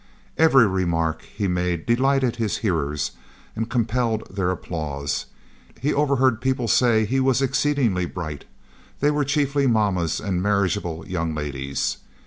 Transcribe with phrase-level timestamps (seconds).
[0.35, 3.11] Every remark he made delighted his hearers
[3.55, 5.27] and compelled their applause;
[5.79, 8.45] he overheard people say he was exceedingly bright
[8.99, 11.97] they were chiefly mammas and marriageable young ladies.